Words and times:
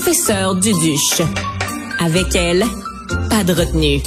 professeure 0.00 0.54
Duduche. 0.54 1.20
Avec 1.98 2.34
elle, 2.34 2.64
pas 3.28 3.44
de 3.44 3.52
retenue. 3.52 4.00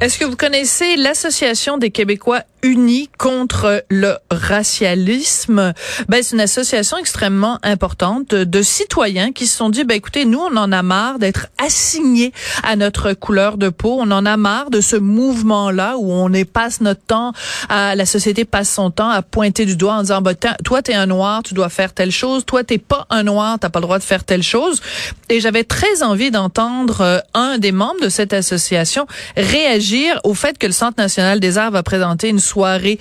Est-ce 0.00 0.16
que 0.16 0.24
vous 0.24 0.36
connaissez 0.36 0.94
l'Association 0.96 1.78
des 1.78 1.90
Québécois 1.90 2.42
unis 2.62 3.08
contre 3.18 3.84
le 3.90 4.16
racialisme? 4.30 5.72
Ben, 6.08 6.22
c'est 6.22 6.34
une 6.34 6.40
association 6.40 6.96
extrêmement 6.96 7.58
importante 7.62 8.34
de, 8.34 8.62
citoyens 8.62 9.32
qui 9.32 9.46
se 9.46 9.56
sont 9.56 9.70
dit, 9.70 9.84
ben, 9.84 9.96
écoutez, 9.96 10.24
nous, 10.24 10.38
on 10.38 10.56
en 10.56 10.72
a 10.72 10.82
marre 10.82 11.18
d'être 11.18 11.48
assignés 11.58 12.32
à 12.62 12.76
notre 12.76 13.12
couleur 13.12 13.56
de 13.56 13.68
peau. 13.68 13.98
On 14.00 14.10
en 14.10 14.24
a 14.24 14.36
marre 14.36 14.70
de 14.70 14.80
ce 14.80 14.96
mouvement-là 14.96 15.96
où 15.98 16.12
on 16.12 16.30
passe 16.44 16.80
notre 16.80 17.02
temps 17.02 17.32
à, 17.68 17.94
la 17.94 18.06
société 18.06 18.44
passe 18.44 18.70
son 18.70 18.90
temps 18.90 19.10
à 19.10 19.22
pointer 19.22 19.66
du 19.66 19.76
doigt 19.76 19.94
en 19.94 20.02
disant, 20.02 20.22
ben, 20.22 20.34
toi, 20.64 20.82
t'es 20.82 20.94
un 20.94 21.06
noir, 21.06 21.42
tu 21.42 21.54
dois 21.54 21.68
faire 21.68 21.92
telle 21.92 22.10
chose. 22.10 22.44
Toi, 22.44 22.64
t'es 22.64 22.78
pas 22.78 23.06
un 23.10 23.22
noir, 23.22 23.58
t'as 23.60 23.68
pas 23.68 23.80
le 23.80 23.86
droit 23.86 23.98
de 23.98 24.04
faire 24.04 24.24
telle 24.24 24.42
chose. 24.42 24.80
Et 25.28 25.40
j'avais 25.40 25.64
très 25.64 26.02
envie 26.02 26.30
d'entendre 26.30 27.00
euh, 27.00 27.18
un 27.34 27.58
des 27.58 27.72
membres 27.72 28.00
de 28.02 28.08
cette 28.08 28.32
association 28.32 29.06
réagir 29.36 30.20
au 30.24 30.34
fait 30.34 30.58
que 30.58 30.66
le 30.66 30.72
Centre 30.72 30.98
national 30.98 31.40
des 31.40 31.58
arts 31.58 31.70
va 31.70 31.82
présenter 31.82 32.28
une 32.28 32.40
soirée 32.52 32.98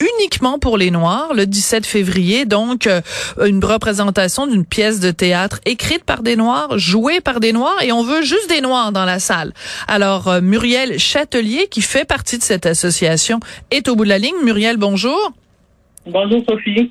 uniquement 0.00 0.58
pour 0.58 0.78
les 0.78 0.90
Noirs 0.90 1.32
le 1.34 1.46
17 1.46 1.86
février. 1.86 2.44
Donc, 2.44 2.86
euh, 2.86 3.00
une 3.44 3.64
représentation 3.64 4.46
d'une 4.46 4.64
pièce 4.64 5.00
de 5.00 5.10
théâtre 5.10 5.60
écrite 5.64 6.04
par 6.04 6.22
des 6.22 6.36
Noirs, 6.36 6.78
jouée 6.78 7.20
par 7.20 7.40
des 7.40 7.52
Noirs, 7.52 7.82
et 7.82 7.92
on 7.92 8.02
veut 8.02 8.22
juste 8.22 8.48
des 8.48 8.60
Noirs 8.60 8.92
dans 8.92 9.04
la 9.04 9.18
salle. 9.18 9.52
Alors, 9.88 10.28
euh, 10.28 10.40
Muriel 10.40 10.98
Châtelier, 10.98 11.68
qui 11.70 11.82
fait 11.82 12.06
partie 12.06 12.38
de 12.38 12.42
cette 12.42 12.66
association, 12.66 13.40
est 13.70 13.88
au 13.88 13.96
bout 13.96 14.04
de 14.04 14.10
la 14.10 14.18
ligne. 14.18 14.36
Muriel, 14.42 14.76
bonjour. 14.76 15.32
Bonjour, 16.06 16.42
Sophie. 16.48 16.90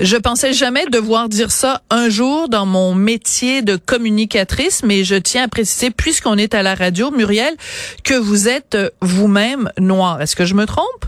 Je 0.00 0.16
pensais 0.18 0.52
jamais 0.52 0.84
devoir 0.86 1.30
dire 1.30 1.50
ça 1.50 1.80
un 1.88 2.10
jour 2.10 2.50
dans 2.50 2.66
mon 2.66 2.94
métier 2.94 3.62
de 3.62 3.76
communicatrice, 3.76 4.82
mais 4.84 5.02
je 5.02 5.14
tiens 5.14 5.44
à 5.44 5.48
préciser, 5.48 5.90
puisqu'on 5.90 6.36
est 6.36 6.54
à 6.54 6.62
la 6.62 6.74
radio, 6.74 7.10
Muriel, 7.10 7.54
que 8.04 8.14
vous 8.14 8.48
êtes 8.48 8.74
euh, 8.74 8.90
vous-même 9.00 9.70
noire. 9.78 10.20
Est-ce 10.20 10.36
que 10.36 10.44
je 10.44 10.54
me 10.54 10.66
trompe? 10.66 11.06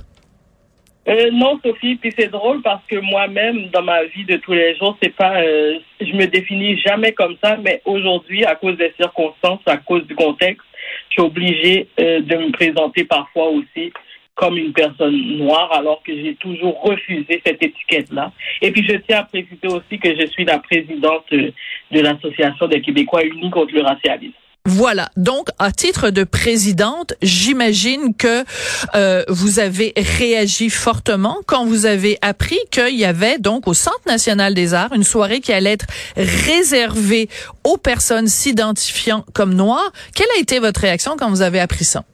Euh, 1.09 1.31
non, 1.33 1.59
Sophie, 1.65 1.97
puis 1.97 2.13
c'est 2.19 2.31
drôle 2.31 2.61
parce 2.61 2.85
que 2.87 2.97
moi-même, 2.97 3.69
dans 3.69 3.83
ma 3.83 4.05
vie 4.05 4.25
de 4.25 4.37
tous 4.37 4.53
les 4.53 4.77
jours, 4.77 4.97
c'est 5.03 5.15
pas, 5.15 5.41
euh, 5.41 5.79
je 6.01 6.13
me 6.13 6.27
définis 6.27 6.79
jamais 6.79 7.13
comme 7.13 7.37
ça, 7.43 7.57
mais 7.57 7.81
aujourd'hui, 7.87 8.45
à 8.45 8.55
cause 8.55 8.77
des 8.77 8.93
circonstances, 9.01 9.61
à 9.67 9.79
cause 9.79 10.07
du 10.07 10.15
contexte, 10.15 10.67
je 11.09 11.15
suis 11.15 11.23
obligée 11.23 11.89
de 11.99 12.37
me 12.37 12.51
présenter 12.53 13.05
parfois 13.05 13.49
aussi 13.49 13.93
comme 14.39 14.57
une 14.57 14.73
personne 14.73 15.37
noire, 15.37 15.73
alors 15.73 16.01
que 16.03 16.15
j'ai 16.15 16.37
toujours 16.37 16.81
refusé 16.81 17.43
cette 17.45 17.63
étiquette-là. 17.63 18.31
Et 18.63 18.71
puis, 18.71 18.87
je 18.89 18.97
tiens 18.97 19.19
à 19.19 19.25
préciser 19.25 19.67
aussi 19.67 19.99
que 19.99 20.15
je 20.15 20.27
suis 20.27 20.45
la 20.45 20.61
présidente 20.61 21.27
de 21.31 22.01
l'Association 22.01 22.69
des 22.69 22.81
Québécois 22.81 23.25
unis 23.25 23.51
contre 23.51 23.75
le 23.75 23.83
racialisme. 23.83 24.35
Voilà. 24.69 25.09
Donc, 25.17 25.49
à 25.59 25.73
titre 25.73 26.11
de 26.11 26.25
présidente, 26.25 27.15
j'imagine 27.23 28.15
que 28.15 28.45
euh, 28.95 29.25
vous 29.29 29.61
avez 29.61 29.95
réagi 29.97 30.69
fortement 30.69 31.39
quand 31.47 31.65
vous 31.65 31.87
avez 31.87 32.19
appris 32.21 32.59
qu'il 32.71 32.95
y 32.97 33.07
avait 33.07 33.39
donc 33.39 33.67
au 33.67 33.73
Centre 33.73 34.07
national 34.07 34.53
des 34.53 34.75
arts 34.75 34.93
une 34.93 35.05
soirée 35.05 35.41
qui 35.41 35.55
allait 35.55 35.73
être 35.73 35.87
réservée 36.17 37.31
aux 37.65 37.79
personnes 37.79 38.27
s'identifiant 38.27 39.25
comme 39.33 39.55
noires. 39.55 39.91
Quelle 40.15 40.29
a 40.37 40.41
été 40.41 40.59
votre 40.59 40.83
réaction 40.83 41.17
quand 41.19 41.31
vous 41.31 41.41
avez 41.41 41.61
appris 41.61 41.85
ça? 41.85 42.05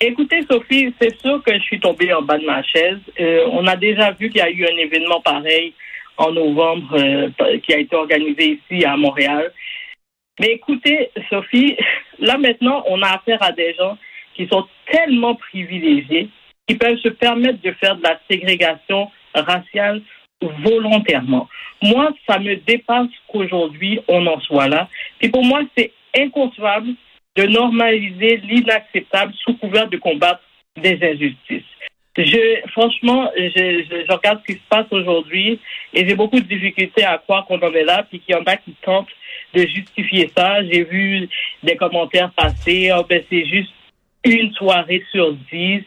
Écoutez, 0.00 0.44
Sophie, 0.50 0.92
c'est 1.00 1.16
sûr 1.20 1.40
que 1.44 1.54
je 1.54 1.60
suis 1.60 1.78
tombée 1.78 2.12
en 2.12 2.22
bas 2.22 2.38
de 2.38 2.46
ma 2.46 2.64
chaise. 2.64 2.98
Euh, 3.20 3.46
on 3.52 3.64
a 3.68 3.76
déjà 3.76 4.10
vu 4.10 4.28
qu'il 4.28 4.38
y 4.38 4.42
a 4.42 4.50
eu 4.50 4.64
un 4.64 4.76
événement 4.76 5.20
pareil 5.20 5.72
en 6.16 6.32
novembre 6.32 6.96
euh, 6.98 7.28
qui 7.62 7.72
a 7.72 7.78
été 7.78 7.94
organisé 7.94 8.58
ici 8.58 8.84
à 8.84 8.96
Montréal. 8.96 9.52
Mais 10.40 10.52
écoutez, 10.52 11.10
Sophie, 11.30 11.76
là 12.18 12.38
maintenant, 12.38 12.84
on 12.86 13.02
a 13.02 13.16
affaire 13.16 13.42
à 13.42 13.52
des 13.52 13.74
gens 13.74 13.98
qui 14.34 14.46
sont 14.46 14.66
tellement 14.90 15.34
privilégiés, 15.34 16.28
qui 16.66 16.76
peuvent 16.76 16.98
se 16.98 17.08
permettre 17.08 17.60
de 17.60 17.72
faire 17.72 17.96
de 17.96 18.02
la 18.02 18.20
ségrégation 18.30 19.10
raciale 19.34 20.02
volontairement. 20.40 21.48
Moi, 21.82 22.10
ça 22.26 22.38
me 22.38 22.54
dépasse 22.56 23.08
qu'aujourd'hui, 23.28 24.00
on 24.08 24.26
en 24.26 24.40
soit 24.40 24.68
là. 24.68 24.88
Et 25.20 25.28
pour 25.28 25.44
moi, 25.44 25.62
c'est 25.76 25.92
inconcevable 26.16 26.94
de 27.36 27.42
normaliser 27.44 28.38
l'inacceptable 28.38 29.32
sous 29.44 29.54
couvert 29.54 29.88
de 29.88 29.96
combattre 29.96 30.40
des 30.76 30.98
injustices. 31.02 31.64
Je, 32.16 32.68
franchement, 32.72 33.30
je, 33.36 33.84
je, 33.88 34.12
regarde 34.12 34.40
ce 34.40 34.52
qui 34.52 34.58
se 34.58 34.68
passe 34.68 34.86
aujourd'hui 34.90 35.60
et 35.94 36.08
j'ai 36.08 36.16
beaucoup 36.16 36.40
de 36.40 36.46
difficultés 36.46 37.04
à 37.04 37.18
croire 37.18 37.46
qu'on 37.46 37.60
en 37.60 37.72
est 37.72 37.84
là, 37.84 38.04
puis 38.08 38.18
qu'il 38.18 38.34
y 38.34 38.38
en 38.38 38.42
a 38.44 38.56
qui 38.56 38.74
tentent 38.82 39.06
de 39.54 39.66
justifier 39.66 40.30
ça. 40.36 40.62
J'ai 40.64 40.84
vu 40.84 41.28
des 41.62 41.76
commentaires 41.76 42.30
passer, 42.32 42.90
oh, 42.96 43.04
ben 43.08 43.22
c'est 43.30 43.46
juste 43.46 43.72
une 44.24 44.52
soirée 44.52 45.04
sur 45.10 45.32
dix, 45.52 45.82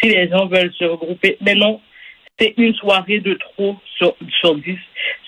si 0.00 0.08
les 0.08 0.28
gens 0.28 0.46
veulent 0.46 0.72
se 0.74 0.84
regrouper. 0.84 1.36
Mais 1.40 1.54
non, 1.54 1.80
c'est 2.38 2.54
une 2.56 2.74
soirée 2.74 3.20
de 3.20 3.34
trop 3.34 3.76
sur, 3.96 4.16
sur 4.40 4.54
dix 4.56 4.78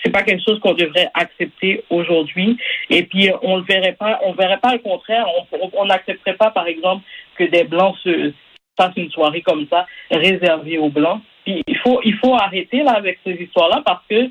c'est 0.06 0.12
pas 0.12 0.22
quelque 0.22 0.42
chose 0.46 0.60
qu'on 0.60 0.74
devrait 0.74 1.10
accepter 1.14 1.84
aujourd'hui. 1.90 2.56
Et 2.90 3.02
puis 3.02 3.30
on 3.42 3.58
ne 3.58 3.62
verrait 3.62 3.96
pas, 3.98 4.20
on 4.24 4.32
verrait 4.32 4.60
pas 4.60 4.72
le 4.72 4.78
contraire. 4.78 5.26
On 5.74 5.84
n'accepterait 5.86 6.36
pas, 6.36 6.50
par 6.50 6.66
exemple, 6.68 7.02
que 7.36 7.44
des 7.44 7.64
blancs 7.64 7.96
se 8.04 8.32
fassent 8.76 8.96
une 8.96 9.10
soirée 9.10 9.42
comme 9.42 9.66
ça 9.68 9.86
réservée 10.10 10.78
aux 10.78 10.90
blancs. 10.90 11.20
Puis 11.44 11.62
il 11.66 11.76
faut, 11.78 12.00
il 12.04 12.14
faut 12.14 12.34
arrêter 12.34 12.82
là 12.82 12.92
avec 12.92 13.18
ces 13.24 13.34
histoires-là 13.34 13.82
parce 13.84 14.04
que 14.08 14.30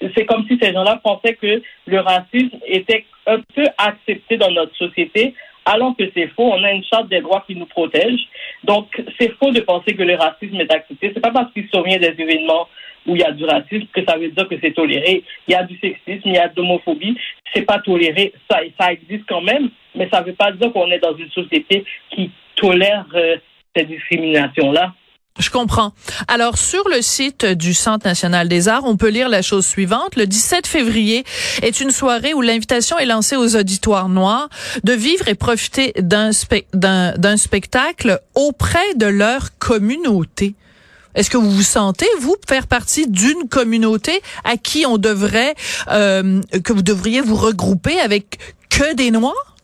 c'est 0.00 0.26
comme 0.26 0.46
si 0.46 0.58
ces 0.60 0.72
gens-là 0.72 1.00
pensaient 1.02 1.34
que 1.34 1.62
le 1.86 2.00
racisme 2.00 2.58
était 2.66 3.04
un 3.26 3.40
peu 3.54 3.64
accepté 3.78 4.36
dans 4.36 4.50
notre 4.50 4.74
société, 4.76 5.34
alors 5.64 5.94
que 5.96 6.04
c'est 6.14 6.28
faux. 6.28 6.50
On 6.52 6.62
a 6.62 6.72
une 6.72 6.84
charte 6.84 7.08
des 7.08 7.20
droits 7.20 7.44
qui 7.46 7.54
nous 7.54 7.66
protège. 7.66 8.20
Donc, 8.64 9.02
c'est 9.18 9.32
faux 9.38 9.50
de 9.50 9.60
penser 9.60 9.94
que 9.94 10.02
le 10.02 10.14
racisme 10.14 10.60
est 10.60 10.72
accepté. 10.72 11.10
C'est 11.12 11.20
pas 11.20 11.30
parce 11.30 11.52
qu'il 11.52 11.68
survient 11.68 11.98
des 11.98 12.14
événements 12.18 12.68
où 13.06 13.16
il 13.16 13.20
y 13.20 13.24
a 13.24 13.32
du 13.32 13.44
racisme 13.44 13.86
que 13.92 14.04
ça 14.04 14.16
veut 14.16 14.28
dire 14.28 14.48
que 14.48 14.56
c'est 14.62 14.72
toléré. 14.72 15.22
Il 15.46 15.52
y 15.52 15.54
a 15.54 15.62
du 15.64 15.78
sexisme, 15.78 16.22
il 16.26 16.34
y 16.34 16.38
a 16.38 16.48
de 16.48 16.56
l'homophobie, 16.56 17.16
c'est 17.54 17.62
pas 17.62 17.78
toléré. 17.78 18.32
Ça, 18.50 18.92
existe 18.92 19.24
quand 19.28 19.40
même, 19.40 19.70
mais 19.94 20.08
ça 20.12 20.22
veut 20.22 20.34
pas 20.34 20.52
dire 20.52 20.72
qu'on 20.72 20.90
est 20.90 20.98
dans 20.98 21.16
une 21.16 21.30
société 21.30 21.84
qui 22.10 22.30
tolère 22.56 23.06
euh, 23.14 23.36
cette 23.74 23.88
discrimination-là. 23.88 24.92
Je 25.38 25.50
comprends. 25.50 25.92
Alors, 26.26 26.58
sur 26.58 26.88
le 26.88 27.00
site 27.00 27.46
du 27.46 27.72
Centre 27.72 28.06
national 28.06 28.48
des 28.48 28.66
arts, 28.66 28.82
on 28.84 28.96
peut 28.96 29.08
lire 29.08 29.28
la 29.28 29.40
chose 29.40 29.64
suivante. 29.64 30.16
Le 30.16 30.26
17 30.26 30.66
février 30.66 31.24
est 31.62 31.80
une 31.80 31.90
soirée 31.90 32.34
où 32.34 32.40
l'invitation 32.40 32.98
est 32.98 33.06
lancée 33.06 33.36
aux 33.36 33.54
auditoires 33.56 34.08
noirs 34.08 34.48
de 34.82 34.92
vivre 34.92 35.28
et 35.28 35.34
profiter 35.34 35.94
d'un 35.96 36.32
spectacle 36.32 38.20
auprès 38.34 38.94
de 38.96 39.06
leur 39.06 39.56
communauté. 39.58 40.54
Est-ce 41.14 41.30
que 41.30 41.36
vous 41.36 41.50
vous 41.50 41.62
sentez, 41.62 42.06
vous, 42.20 42.36
faire 42.48 42.66
partie 42.66 43.06
d'une 43.06 43.48
communauté 43.48 44.20
à 44.44 44.56
qui 44.56 44.86
on 44.86 44.98
devrait, 44.98 45.54
euh, 45.90 46.40
que 46.64 46.72
vous 46.72 46.82
devriez 46.82 47.20
vous 47.20 47.36
regrouper 47.36 47.98
avec 48.00 48.38
que 48.70 48.94
des 48.94 49.10
Noirs? 49.10 49.56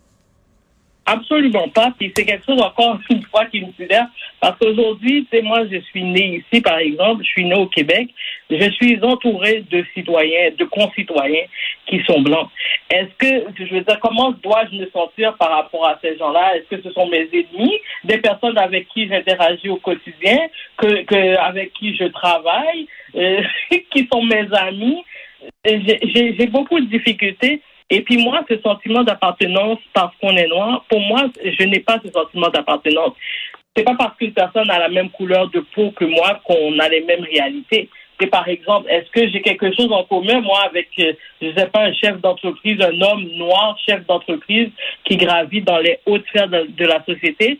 Absolument 1.07 1.69
pas. 1.69 1.93
Puis 1.99 2.13
c'est 2.17 2.25
quelque 2.25 2.47
chose 2.47 2.61
encore 2.61 2.99
une 3.11 3.23
fois 3.25 3.45
qui 3.47 3.61
me 3.61 3.73
sidère. 3.73 4.07
Parce 4.41 4.59
qu'aujourd'hui, 4.59 5.27
tu 5.31 5.37
sais, 5.37 5.43
moi, 5.43 5.67
je 5.71 5.79
suis 5.81 6.03
née 6.03 6.43
ici, 6.43 6.63
par 6.63 6.79
exemple, 6.79 7.23
je 7.23 7.29
suis 7.29 7.45
née 7.45 7.55
au 7.55 7.67
Québec. 7.67 8.09
Je 8.51 8.71
suis 8.71 8.99
entourée 9.03 9.65
de 9.71 9.85
citoyens, 9.95 10.51
de 10.57 10.65
concitoyens 10.65 11.45
qui 11.87 12.03
sont 12.05 12.23
blancs. 12.23 12.49
Est-ce 12.91 13.15
que, 13.19 13.45
je 13.59 13.75
veux 13.75 13.83
dire, 13.83 14.01
comment 14.01 14.33
dois-je 14.33 14.77
me 14.77 14.89
sentir 14.91 15.35
par 15.37 15.51
rapport 15.51 15.87
à 15.87 15.99
ces 16.01 16.17
gens-là? 16.17 16.57
Est-ce 16.57 16.77
que 16.77 16.83
ce 16.83 16.91
sont 16.93 17.07
mes 17.09 17.29
ennemis, 17.33 17.79
des 18.05 18.19
personnes 18.19 18.57
avec 18.59 18.89
qui 18.89 19.09
j'interagis 19.09 19.69
au 19.69 19.77
quotidien, 19.77 20.39
que, 20.79 21.03
que, 21.03 21.37
avec 21.37 21.73
qui 21.75 21.95
je 21.97 22.05
travaille, 22.05 22.87
euh, 23.15 23.43
qui 23.91 24.09
sont 24.11 24.23
mes 24.23 24.47
amis? 24.53 25.05
J'ai 25.65 26.47
beaucoup 26.47 26.81
de 26.81 26.87
difficultés 26.87 27.61
et 27.91 28.01
puis 28.03 28.17
moi, 28.17 28.45
ce 28.49 28.59
sentiment 28.61 29.03
d'appartenance 29.03 29.79
parce 29.93 30.15
qu'on 30.17 30.37
est 30.37 30.49
noir, 30.49 30.85
pour 30.89 31.01
moi, 31.01 31.25
je 31.45 31.65
n'ai 31.65 31.81
pas 31.81 32.01
ce 32.05 32.11
sentiment 32.11 32.49
d'appartenance. 32.49 33.13
C'est 33.77 33.85
pas 33.85 33.95
parce 33.97 34.17
qu'une 34.17 34.33
personne 34.33 34.71
a 34.71 34.79
la 34.79 34.89
même 34.89 35.11
couleur 35.11 35.49
de 35.51 35.61
peau 35.61 35.91
que 35.91 36.05
moi 36.05 36.41
qu'on 36.45 36.79
a 36.79 36.89
les 36.89 37.03
mêmes 37.03 37.25
réalités. 37.25 37.89
C'est 38.21 38.29
par 38.29 38.47
exemple, 38.49 38.89
est-ce 38.89 39.11
que 39.11 39.29
j'ai 39.29 39.43
quelque 39.43 39.75
chose 39.75 39.91
en 39.91 40.05
commun, 40.05 40.41
moi, 40.41 40.61
avec, 40.65 40.89
euh, 41.01 41.13
je 41.43 41.53
sais 41.57 41.67
pas, 41.67 41.83
un 41.83 41.93
chef 41.93 42.21
d'entreprise, 42.21 42.81
un 42.81 43.01
homme 43.01 43.25
noir, 43.37 43.77
chef 43.85 44.07
d'entreprise, 44.07 44.69
qui 45.05 45.17
gravit 45.17 45.63
dans 45.63 45.79
les 45.79 45.99
hautes 46.07 46.25
sphères 46.29 46.49
de 46.49 46.85
la 46.85 47.05
société? 47.05 47.59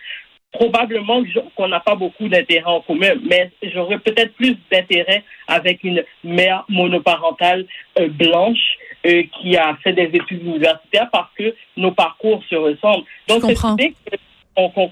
probablement 0.55 1.23
qu'on 1.57 1.69
n'a 1.69 1.81
pas 1.81 1.97
beaucoup 1.97 2.29
d'intérêt 2.29 2.71
en 2.71 2.81
commun, 2.81 3.15
mais 3.29 3.51
j'aurais 3.75 3.99
peut-être 3.99 4.35
plus 4.35 4.57
d'intérêt 4.71 5.25
avec 5.49 5.83
une 5.83 6.05
mère 6.23 6.65
monoparentale 6.69 7.67
euh, 7.99 8.09
blanche 8.09 8.79
euh, 9.07 9.23
qui 9.41 9.57
a 9.57 9.77
fait 9.83 9.93
des 9.93 10.11
études 10.13 10.43
universitaires 10.43 11.09
parce 11.13 11.31
que 11.37 11.55
nos 11.77 11.93
parcours 11.93 12.43
se 12.49 12.57
ressemblent. 12.57 13.05
Donc, 13.29 13.43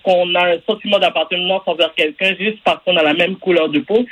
qu'on 0.03 0.35
a 0.35 0.55
un 0.55 0.59
sentiment 0.67 0.99
d'appartenance 0.99 1.63
envers 1.67 1.95
quelqu'un 1.95 2.35
juste 2.39 2.59
parce 2.65 2.83
qu'on 2.85 2.97
a 2.97 3.03
la 3.03 3.15
même 3.15 3.37
couleur 3.37 3.69
de 3.69 3.79
peau. 3.79 4.05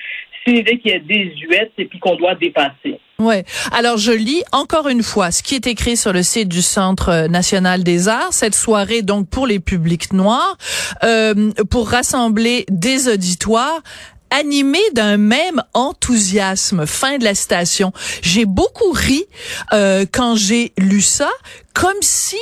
C'est 0.45 0.53
une 0.53 0.59
idée 0.59 0.79
qui 0.79 0.89
est 0.91 1.01
désuète 1.01 1.73
et 1.77 1.85
puis 1.85 1.99
qu'on 1.99 2.17
doit 2.17 2.35
dépasser. 2.35 2.99
Ouais. 3.19 3.45
Alors 3.73 3.99
je 3.99 4.13
lis 4.13 4.43
encore 4.53 4.89
une 4.89 5.03
fois 5.03 5.31
ce 5.31 5.43
qui 5.43 5.55
est 5.55 5.67
écrit 5.67 5.99
sur 5.99 6.15
le 6.15 6.23
site 6.23 6.49
du 6.49 6.63
Centre 6.63 7.27
national 7.29 7.85
des 7.85 8.09
arts. 8.09 8.33
Cette 8.33 8.55
soirée 8.55 9.03
donc 9.03 9.29
pour 9.29 9.47
les 9.47 9.61
publics 9.61 10.15
noirs, 10.15 10.57
euh, 11.05 11.51
pour 11.71 11.91
rassembler 11.91 12.65
des 12.71 13.09
auditoires 13.09 13.83
animés 14.31 14.91
d'un 14.93 15.17
même 15.17 15.63
enthousiasme. 15.75 16.87
Fin 16.87 17.19
de 17.19 17.25
la 17.25 17.35
citation. 17.35 17.93
J'ai 18.23 18.45
beaucoup 18.45 18.93
ri 18.93 19.25
euh, 19.73 20.07
quand 20.11 20.37
j'ai 20.37 20.73
lu 20.79 21.03
ça, 21.03 21.31
comme 21.75 22.01
si 22.01 22.39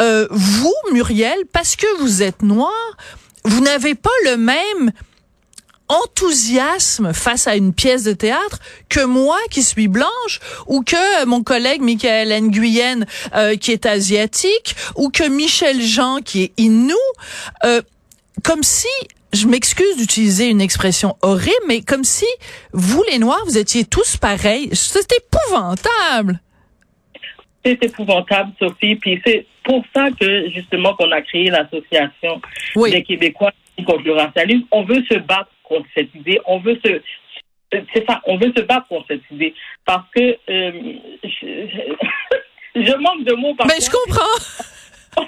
euh, 0.00 0.26
vous, 0.30 0.74
Muriel, 0.92 1.38
parce 1.52 1.76
que 1.76 1.86
vous 2.00 2.22
êtes 2.22 2.42
noir, 2.42 2.96
vous 3.44 3.60
n'avez 3.60 3.94
pas 3.94 4.10
le 4.24 4.36
même 4.36 4.92
enthousiasme 5.88 7.12
face 7.12 7.46
à 7.46 7.56
une 7.56 7.72
pièce 7.72 8.04
de 8.04 8.12
théâtre 8.12 8.58
que 8.88 9.04
moi 9.04 9.38
qui 9.50 9.62
suis 9.62 9.88
blanche 9.88 10.40
ou 10.66 10.82
que 10.82 11.24
mon 11.24 11.42
collègue 11.42 11.80
Michael 11.80 12.28
Nguyen 12.42 13.06
euh, 13.34 13.56
qui 13.56 13.72
est 13.72 13.86
asiatique 13.86 14.76
ou 14.96 15.08
que 15.08 15.26
Michel 15.26 15.80
Jean 15.80 16.18
qui 16.18 16.44
est 16.44 16.52
inou 16.58 16.94
euh, 17.64 17.80
comme 18.42 18.62
si 18.62 18.86
je 19.32 19.46
m'excuse 19.46 19.96
d'utiliser 19.96 20.48
une 20.48 20.60
expression 20.60 21.16
horrible 21.22 21.64
mais 21.66 21.82
comme 21.82 22.04
si 22.04 22.26
vous 22.72 23.02
les 23.10 23.18
noirs 23.18 23.42
vous 23.46 23.58
étiez 23.58 23.84
tous 23.84 24.16
pareils 24.16 24.70
c'est 24.72 25.06
épouvantable 25.12 26.40
c'est 27.64 27.82
épouvantable 27.84 28.52
Sophie 28.58 28.96
puis 28.96 29.20
c'est 29.26 29.46
pour 29.64 29.84
ça 29.94 30.08
que 30.18 30.48
justement 30.50 30.94
qu'on 30.94 31.10
a 31.12 31.20
créé 31.20 31.50
l'association 31.50 32.40
des 32.76 33.02
Québécois 33.02 33.52
contre 33.86 34.02
le 34.04 34.14
racialisme 34.14 34.64
on 34.70 34.84
veut 34.84 35.02
se 35.10 35.18
battre 35.18 35.50
contre 35.68 35.86
cette 35.94 36.14
idée. 36.14 36.40
On 36.46 36.58
veut 36.58 36.78
se 36.84 37.00
c'est 37.70 38.06
ça, 38.08 38.22
on 38.24 38.38
veut 38.38 38.50
se 38.56 38.62
battre 38.62 38.88
contre 38.88 39.08
cette 39.08 39.30
idée 39.30 39.54
parce 39.84 40.08
que 40.16 40.38
euh, 40.48 40.72
je, 42.74 42.96
manque 43.02 43.24
de 43.24 43.34
mots. 43.34 43.54
Mais 43.66 43.78
je 43.78 43.90
comprends. 43.90 44.24
Oh 45.18 45.24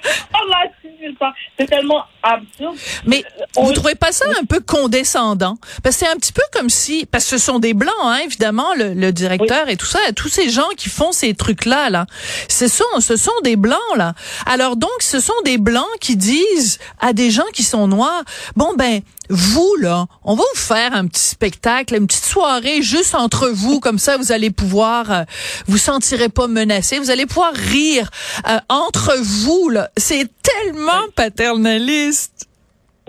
c'est 1.58 1.66
tellement 1.66 2.04
absurde. 2.22 2.76
Mais 3.04 3.22
on... 3.60 3.66
vous 3.66 3.72
trouvez 3.72 3.94
pas 3.94 4.12
ça 4.12 4.24
un 4.40 4.44
peu 4.44 4.60
condescendant? 4.60 5.58
Parce 5.82 5.96
que 5.96 6.04
c'est 6.04 6.10
un 6.10 6.16
petit 6.16 6.32
peu 6.32 6.42
comme 6.52 6.70
si, 6.70 7.06
parce 7.06 7.24
que 7.24 7.30
ce 7.30 7.38
sont 7.38 7.58
des 7.58 7.74
blancs, 7.74 7.92
hein, 8.02 8.18
évidemment, 8.24 8.74
le, 8.76 9.10
directeur 9.10 9.68
et 9.68 9.76
tout 9.76 9.86
ça, 9.86 9.98
tous 10.14 10.28
ces 10.28 10.50
gens 10.50 10.68
qui 10.76 10.88
font 10.88 11.12
ces 11.12 11.34
trucs-là, 11.34 11.90
là, 11.90 12.06
ce 12.48 12.68
sont, 12.68 12.84
ce 13.00 13.16
sont 13.16 13.32
des 13.42 13.56
blancs 13.56 13.78
là. 13.96 14.14
Alors 14.46 14.76
donc, 14.76 14.90
ce 15.00 15.20
sont 15.20 15.32
des 15.44 15.58
blancs 15.58 15.84
qui 16.00 16.16
disent 16.16 16.78
à 17.00 17.12
des 17.12 17.30
gens 17.30 17.46
qui 17.52 17.62
sont 17.62 17.88
noirs, 17.88 18.24
bon 18.56 18.74
ben, 18.76 19.00
vous 19.30 19.76
là, 19.78 20.06
on 20.24 20.34
va 20.34 20.42
vous 20.54 20.60
faire 20.60 20.92
un 20.92 21.06
petit 21.06 21.22
spectacle, 21.22 21.94
une 21.94 22.06
petite 22.06 22.24
soirée 22.24 22.82
juste 22.82 23.14
entre 23.14 23.48
vous, 23.48 23.80
comme 23.80 23.98
ça 23.98 24.16
vous 24.16 24.32
allez 24.32 24.50
pouvoir, 24.50 25.12
euh, 25.12 25.22
vous 25.66 25.78
sentirez 25.78 26.28
pas 26.28 26.48
menacé, 26.48 26.98
vous 26.98 27.10
allez 27.10 27.26
pouvoir 27.26 27.52
rire 27.54 28.10
euh, 28.48 28.58
entre 28.68 29.16
vous 29.20 29.68
là. 29.68 29.90
C'est 29.96 30.28
tellement 30.42 31.02
paternaliste. 31.14 32.49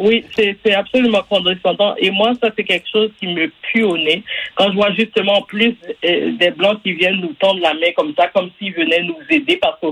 Oui, 0.02 0.26
c'est 0.36 0.74
absolument 0.74 1.22
condescendant. 1.30 1.94
Et 1.98 2.10
moi, 2.10 2.34
ça, 2.42 2.50
c'est 2.56 2.64
quelque 2.64 2.90
chose 2.92 3.12
qui 3.20 3.28
me 3.28 3.52
pue 3.62 3.84
au 3.84 3.96
nez. 3.96 4.24
Quand 4.56 4.72
je 4.72 4.76
vois 4.76 4.92
justement 4.94 5.44
plus 5.44 5.76
euh, 6.04 6.32
des 6.38 6.50
Blancs 6.50 6.82
qui 6.82 6.94
viennent 6.94 7.22
nous 7.22 7.34
tendre 7.34 7.62
la 7.62 7.76
main 7.76 7.92
comme 7.96 8.12
ça, 8.18 8.28
comme 8.30 8.50
s'ils 8.58 8.74
venaient 8.74 9.04
nous 9.04 9.20
aider, 9.30 9.58
parce 9.58 9.80
que 9.80 9.88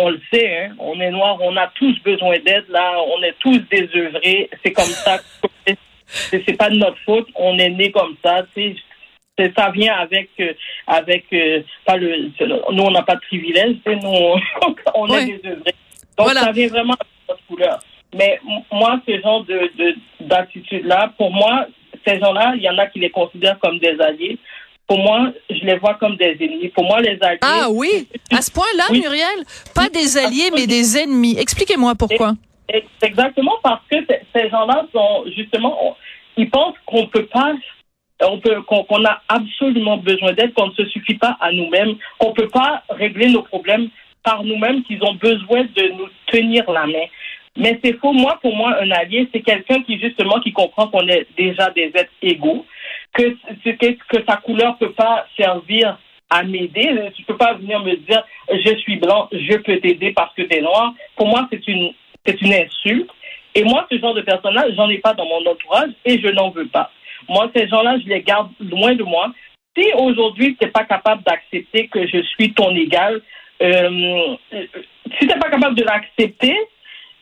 on 0.00 0.10
le 0.10 0.20
sait, 0.30 0.54
hein, 0.54 0.74
on 0.78 1.00
est 1.00 1.10
noir, 1.10 1.38
on 1.40 1.56
a 1.56 1.66
tous 1.68 1.98
besoin 2.02 2.38
d'aide, 2.40 2.66
là, 2.68 3.00
on 3.16 3.22
est 3.22 3.34
tous 3.40 3.58
désœuvrés. 3.70 4.50
C'est 4.62 4.72
comme 4.72 4.84
ça. 4.84 5.18
C'est 6.06 6.56
pas 6.58 6.68
de 6.68 6.76
notre 6.76 6.98
faute. 7.06 7.28
On 7.34 7.58
est 7.58 7.70
né 7.70 7.90
comme 7.90 8.16
ça. 8.22 8.44
Ça 9.56 9.70
vient 9.70 9.94
avec, 9.94 10.28
euh, 10.40 10.52
avec 10.86 11.24
euh, 11.32 11.62
pas 11.86 11.96
le, 11.96 12.30
nous 12.72 12.82
on 12.82 12.90
n'a 12.90 13.02
pas 13.02 13.14
de 13.14 13.20
privilège, 13.20 13.76
nous 13.86 14.08
on, 14.94 15.06
est 15.14 15.26
désœuvrés. 15.26 15.74
Donc 16.18 16.30
ça 16.30 16.52
vient 16.52 16.68
vraiment 16.68 16.94
de 16.94 17.06
notre 17.28 17.46
couleur. 17.46 17.78
Mais 18.14 18.40
moi, 18.72 19.00
ce 19.06 19.20
genre 19.20 19.44
de 19.44 19.70
d'attitude-là, 20.20 21.12
pour 21.16 21.30
moi, 21.32 21.66
ces 22.06 22.18
gens-là, 22.18 22.54
il 22.56 22.62
y 22.62 22.70
en 22.70 22.78
a 22.78 22.86
qui 22.86 23.00
les 23.00 23.10
considèrent 23.10 23.58
comme 23.58 23.78
des 23.78 24.00
alliés. 24.00 24.38
Pour 24.86 24.98
moi, 24.98 25.30
je 25.50 25.64
les 25.66 25.76
vois 25.76 25.94
comme 25.94 26.16
des 26.16 26.36
ennemis. 26.40 26.68
Pour 26.68 26.84
moi, 26.84 27.00
les 27.00 27.18
alliés. 27.20 27.38
Ah 27.42 27.66
oui, 27.70 28.08
à 28.32 28.40
ce 28.40 28.50
point-là, 28.50 28.84
Muriel, 28.90 29.44
pas 29.74 29.90
des 29.90 30.16
alliés, 30.16 30.50
mais 30.54 30.66
des 30.66 30.96
ennemis. 30.96 31.36
Expliquez-moi 31.38 31.94
pourquoi. 31.94 32.32
Exactement 33.02 33.56
parce 33.62 33.82
que 33.90 33.96
ces 34.34 34.50
gens-là 34.50 34.86
sont 34.92 35.24
justement, 35.34 35.96
ils 36.36 36.50
pensent 36.50 36.76
qu'on 36.86 37.06
peut 37.06 37.26
pas 37.26 37.52
on 38.20 38.38
peut 38.40 38.60
qu'on 38.62 39.04
a 39.04 39.22
absolument 39.28 39.96
besoin 39.98 40.32
d'aide, 40.32 40.52
qu'on 40.54 40.68
ne 40.68 40.74
se 40.74 40.84
suffit 40.86 41.14
pas 41.14 41.36
à 41.40 41.52
nous-mêmes, 41.52 41.94
qu'on 42.18 42.32
peut 42.32 42.48
pas 42.48 42.82
régler 42.90 43.28
nos 43.28 43.42
problèmes 43.42 43.88
par 44.24 44.42
nous-mêmes, 44.42 44.82
qu'ils 44.82 45.02
ont 45.04 45.14
besoin 45.14 45.62
de 45.62 45.88
nous 45.96 46.08
tenir 46.26 46.68
la 46.70 46.86
main. 46.86 47.06
Mais 47.58 47.78
c'est 47.82 47.98
faux. 47.98 48.12
Moi, 48.12 48.38
pour 48.40 48.54
moi, 48.56 48.76
un 48.80 48.90
allié, 48.92 49.28
c'est 49.32 49.42
quelqu'un 49.42 49.82
qui 49.82 49.98
justement 49.98 50.40
qui 50.40 50.52
comprend 50.52 50.86
qu'on 50.88 51.06
est 51.08 51.26
déjà 51.36 51.70
des 51.70 51.90
êtres 51.94 52.12
égaux, 52.22 52.64
que 53.12 53.36
que, 53.64 53.92
que 54.08 54.24
sa 54.26 54.36
couleur 54.36 54.78
peut 54.78 54.92
pas 54.92 55.26
servir 55.36 55.98
à 56.30 56.44
m'aider. 56.44 57.10
Tu 57.16 57.24
peux 57.24 57.36
pas 57.36 57.54
venir 57.54 57.82
me 57.82 57.96
dire 57.96 58.24
je 58.48 58.76
suis 58.76 58.96
blanc, 58.96 59.28
je 59.32 59.56
peux 59.56 59.78
t'aider 59.80 60.12
parce 60.12 60.32
que 60.34 60.42
tu 60.42 60.56
es 60.56 60.60
noir. 60.60 60.94
Pour 61.16 61.26
moi, 61.26 61.48
c'est 61.52 61.66
une 61.66 61.92
c'est 62.24 62.40
une 62.40 62.54
insulte. 62.54 63.10
Et 63.56 63.64
moi, 63.64 63.86
ce 63.90 63.98
genre 63.98 64.14
de 64.14 64.20
personnes-là, 64.20 64.66
j'en 64.76 64.88
ai 64.88 64.98
pas 64.98 65.14
dans 65.14 65.26
mon 65.26 65.44
entourage 65.44 65.90
et 66.04 66.20
je 66.20 66.28
n'en 66.28 66.50
veux 66.50 66.68
pas. 66.68 66.92
Moi, 67.28 67.50
ces 67.56 67.66
gens-là, 67.66 67.98
je 67.98 68.08
les 68.08 68.22
garde 68.22 68.50
loin 68.60 68.94
de 68.94 69.02
moi. 69.02 69.32
Si 69.76 69.84
aujourd'hui, 69.96 70.56
tu 70.56 70.64
n'es 70.64 70.70
pas 70.70 70.84
capable 70.84 71.24
d'accepter 71.24 71.88
que 71.88 72.06
je 72.06 72.22
suis 72.22 72.52
ton 72.52 72.74
égal, 72.76 73.20
euh, 73.60 74.36
si 74.52 75.18
tu 75.18 75.26
n'es 75.26 75.38
pas 75.38 75.50
capable 75.50 75.74
de 75.74 75.82
l'accepter, 75.82 76.56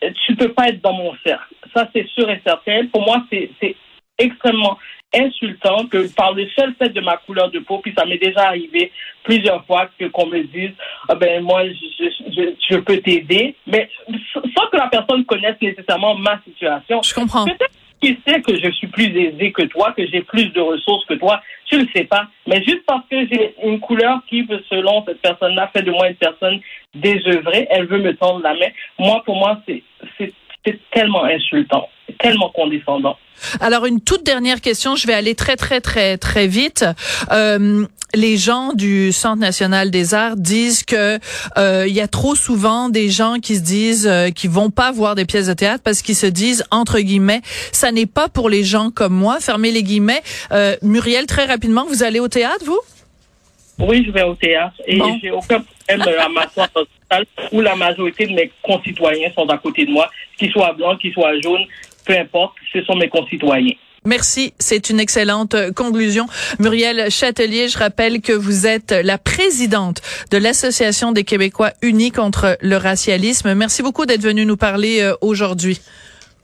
tu 0.01 0.37
peux 0.37 0.53
pas 0.53 0.69
être 0.69 0.81
dans 0.83 0.93
mon 0.93 1.15
cercle. 1.25 1.55
Ça, 1.75 1.89
c'est 1.93 2.07
sûr 2.09 2.29
et 2.31 2.41
certain. 2.45 2.87
Pour 2.87 3.03
moi, 3.03 3.25
c'est 3.31 3.77
extrêmement 4.19 4.79
insultant 5.15 5.87
que 5.87 6.13
par 6.15 6.33
le 6.33 6.47
seul 6.51 6.75
fait 6.79 6.89
de 6.89 7.01
ma 7.01 7.17
couleur 7.19 7.51
de 7.51 7.61
peau, 7.61 7.79
puis 7.79 7.95
ça 7.97 8.05
m'est 8.05 8.19
déjà 8.19 8.49
arrivé 8.49 8.93
plusieurs 9.23 9.65
fois 9.65 9.89
que 9.99 10.07
qu'on 10.07 10.27
me 10.27 10.43
dise 10.43 10.73
ah 11.09 11.15
ben 11.15 11.43
moi 11.43 11.65
je, 11.67 12.05
je, 12.37 12.55
je 12.71 12.77
peux 12.79 12.99
t'aider, 12.99 13.55
mais 13.67 13.89
sans 14.33 14.67
que 14.71 14.77
la 14.77 14.89
personne 14.89 15.25
connaisse 15.25 15.57
nécessairement 15.63 16.17
ma 16.17 16.41
situation. 16.43 17.01
Je 17.03 17.15
comprends. 17.15 17.45
Peut-être 17.45 17.71
qu'il 18.01 18.17
sait 18.27 18.41
que 18.41 18.55
je 18.59 18.71
suis 18.73 18.87
plus 18.89 19.07
aisé 19.17 19.53
que 19.53 19.63
toi, 19.63 19.93
que 19.97 20.07
j'ai 20.07 20.23
plus 20.23 20.47
de 20.53 20.61
ressources 20.61 21.05
que 21.07 21.15
toi, 21.15 21.41
tu 21.67 21.79
le 21.79 21.87
sais 21.95 22.05
pas. 22.05 22.29
Mais 22.47 22.63
juste 22.63 22.85
parce 22.87 23.07
que 23.11 23.27
j'ai 23.27 23.55
une 23.63 23.81
couleur 23.81 24.21
qui, 24.29 24.47
selon 24.69 25.05
cette 25.05 25.21
personne-là, 25.23 25.71
fait 25.73 25.83
de 25.83 25.91
moi 25.91 26.09
une 26.09 26.17
personne 26.17 26.61
désœuvrée, 26.95 27.67
elle 27.71 27.87
veut 27.87 28.01
me 28.01 28.15
tendre 28.15 28.43
la 28.43 28.55
main. 28.55 28.69
Moi, 28.99 29.23
pour 29.25 29.37
moi, 29.37 29.61
c'est 29.67 29.83
c'est 30.67 30.79
tellement 30.91 31.25
insultant, 31.25 31.89
tellement 32.19 32.51
condescendant. 32.51 33.17
Alors 33.61 33.87
une 33.87 34.01
toute 34.01 34.25
dernière 34.25 34.61
question, 34.61 34.97
je 34.97 35.07
vais 35.07 35.13
aller 35.13 35.35
très 35.35 35.57
très 35.57 35.81
très 35.81 36.17
très 36.17 36.47
vite. 36.47 36.85
Euh, 37.31 37.87
les 38.15 38.37
gens 38.37 38.73
du 38.73 39.13
Centre 39.13 39.41
national 39.41 39.91
des 39.91 40.15
arts 40.15 40.37
disent 40.37 40.85
que 40.85 41.19
euh, 41.59 41.85
il 41.87 41.95
y 41.95 42.01
a 42.01 42.09
trop 42.09 42.35
souvent 42.35 42.89
des 42.89 43.11
gens 43.11 43.37
qui 43.41 43.57
se 43.57 43.63
disent 43.63 44.07
euh, 44.07 44.31
qui 44.31 44.49
vont 44.49 44.71
pas 44.71 44.91
voir 44.91 45.15
des 45.15 45.27
pièces 45.27 45.49
de 45.49 45.53
théâtre 45.53 45.83
parce 45.85 46.03
qu'ils 46.03 46.17
se 46.17 46.27
disent 46.27 46.65
entre 46.71 46.99
guillemets 47.01 47.43
ça 47.73 47.93
n'est 47.93 48.07
pas 48.07 48.29
pour 48.29 48.49
les 48.49 48.65
gens 48.65 48.91
comme 48.91 49.15
moi. 49.15 49.39
Fermez 49.41 49.71
les 49.71 49.83
guillemets. 49.83 50.23
Euh, 50.53 50.77
Muriel, 50.83 51.27
très 51.27 51.45
rapidement, 51.45 51.85
vous 51.87 52.03
allez 52.03 52.21
au 52.21 52.29
théâtre, 52.29 52.65
vous? 52.65 52.81
Oui, 53.79 54.03
je 54.07 54.11
vais 54.11 54.23
au 54.23 54.35
théâtre 54.35 54.77
et 54.87 54.99
j'ai 55.21 55.31
aucun 55.31 55.63
problème 55.87 56.19
à 56.19 56.29
m'asseoir 56.31 56.69
dans 56.75 56.85
où 57.53 57.61
la 57.61 57.77
majorité 57.77 58.27
de 58.27 58.33
mes 58.33 58.51
concitoyens 58.63 59.31
sont 59.35 59.49
à 59.49 59.59
côté 59.59 59.85
de 59.85 59.91
moi, 59.91 60.11
qu'ils 60.39 60.51
soient 60.51 60.73
blancs, 60.73 61.01
qu'ils 61.01 61.13
soient 61.13 61.39
jaunes, 61.41 61.67
peu 62.05 62.19
importe, 62.19 62.55
ce 62.73 62.83
sont 62.85 62.97
mes 62.97 63.09
concitoyens. 63.09 63.75
Merci, 64.07 64.55
c'est 64.61 64.89
une 64.89 65.01
excellente 65.01 65.55
euh, 65.55 65.73
conclusion. 65.73 66.27
Muriel 66.61 67.11
Châtelier, 67.11 67.69
je 67.69 67.77
rappelle 67.77 68.21
que 68.21 68.33
vous 68.33 68.65
êtes 68.65 68.93
la 68.93 69.19
présidente 69.19 70.01
de 70.31 70.39
l'Association 70.39 71.11
des 71.11 71.25
Québécois 71.25 71.73
unis 71.83 72.13
contre 72.13 72.57
le 72.61 72.77
racialisme. 72.77 73.53
Merci 73.55 73.83
beaucoup 73.83 74.07
d'être 74.07 74.23
venue 74.23 74.47
nous 74.47 74.57
parler 74.57 75.01
euh, 75.01 75.15
aujourd'hui. 75.23 75.81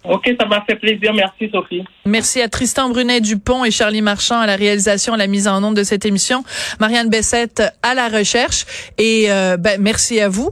OK, 0.05 0.31
ça 0.39 0.47
m'a 0.47 0.65
fait 0.65 0.77
plaisir. 0.77 1.13
Merci, 1.15 1.51
Sophie. 1.53 1.85
Merci 2.05 2.41
à 2.41 2.49
Tristan 2.49 2.89
Brunet-Dupont 2.89 3.65
et 3.65 3.71
Charlie 3.71 4.03
Marchand 4.03 4.41
à 4.41 4.47
la 4.47 4.57
réalisation, 4.57 5.15
à 5.15 5.17
la 5.17 5.27
mise 5.27 5.47
en 5.49 5.63
onde 5.63 5.77
de 5.77 5.85
cette 5.85 6.05
émission. 6.05 6.45
Marianne 6.81 7.09
Bessette 7.09 7.63
à 7.83 7.95
la 7.95 8.09
recherche. 8.09 8.67
Et 8.99 9.27
euh, 9.31 9.57
ben, 9.57 9.81
merci 9.81 10.21
à 10.21 10.29
vous 10.29 10.51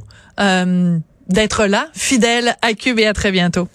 d'être 1.30 1.66
là, 1.66 1.87
fidèle 1.95 2.57
à 2.62 2.73
Cube 2.75 2.99
et 2.99 3.07
à 3.07 3.12
très 3.12 3.30
bientôt. 3.30 3.69